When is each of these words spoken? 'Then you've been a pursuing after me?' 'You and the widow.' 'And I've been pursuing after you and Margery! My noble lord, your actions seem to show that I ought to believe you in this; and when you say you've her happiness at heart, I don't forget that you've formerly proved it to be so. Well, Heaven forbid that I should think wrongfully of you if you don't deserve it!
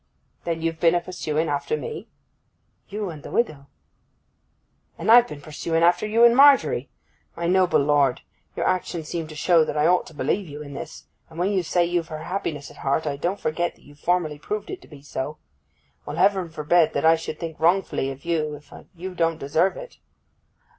'Then 0.45 0.63
you've 0.63 0.79
been 0.79 0.95
a 0.95 0.99
pursuing 0.99 1.47
after 1.47 1.77
me?' 1.77 2.07
'You 2.89 3.11
and 3.11 3.21
the 3.21 3.29
widow.' 3.29 3.67
'And 4.97 5.11
I've 5.11 5.27
been 5.27 5.41
pursuing 5.41 5.83
after 5.83 6.07
you 6.07 6.23
and 6.23 6.35
Margery! 6.35 6.89
My 7.35 7.45
noble 7.45 7.79
lord, 7.81 8.21
your 8.55 8.65
actions 8.65 9.07
seem 9.09 9.27
to 9.27 9.35
show 9.35 9.63
that 9.63 9.77
I 9.77 9.85
ought 9.85 10.07
to 10.07 10.15
believe 10.15 10.47
you 10.47 10.63
in 10.63 10.73
this; 10.73 11.05
and 11.29 11.37
when 11.37 11.51
you 11.51 11.61
say 11.61 11.85
you've 11.85 12.07
her 12.07 12.23
happiness 12.23 12.71
at 12.71 12.77
heart, 12.77 13.05
I 13.05 13.15
don't 13.15 13.39
forget 13.39 13.75
that 13.75 13.83
you've 13.83 13.99
formerly 13.99 14.39
proved 14.39 14.71
it 14.71 14.81
to 14.81 14.87
be 14.87 15.03
so. 15.03 15.37
Well, 16.03 16.15
Heaven 16.15 16.49
forbid 16.49 16.93
that 16.93 17.05
I 17.05 17.15
should 17.15 17.39
think 17.39 17.59
wrongfully 17.59 18.09
of 18.09 18.25
you 18.25 18.55
if 18.55 18.73
you 18.95 19.13
don't 19.13 19.37
deserve 19.37 19.77
it! 19.77 19.99